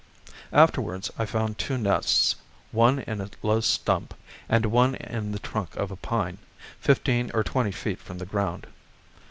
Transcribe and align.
Afterwards 0.51 1.11
I 1.19 1.27
found 1.27 1.59
two 1.59 1.77
nests, 1.77 2.35
one 2.71 3.01
in 3.01 3.21
a 3.21 3.29
low 3.43 3.59
stump, 3.59 4.15
and 4.49 4.65
one 4.65 4.95
in 4.95 5.31
the 5.31 5.37
trunk 5.37 5.75
of 5.75 5.91
a 5.91 5.95
pine, 5.95 6.39
fifteen 6.79 7.29
or 7.35 7.43
twenty 7.43 7.71
feet 7.71 7.99
from 7.99 8.17
the 8.17 8.25
ground. 8.25 8.65